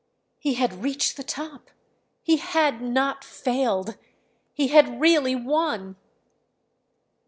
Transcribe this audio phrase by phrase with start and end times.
[0.39, 1.69] He had reached the top,
[2.23, 3.99] he had not failed!...
[4.51, 5.95] he had really won!